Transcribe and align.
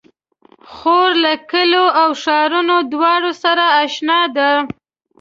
خور 0.73 1.09
له 1.23 1.33
کليو 1.51 1.85
او 2.01 2.09
ښارونو 2.23 2.75
دواړو 2.91 3.31
سره 3.43 3.65
اشنا 3.83 4.21
ده. 4.35 4.51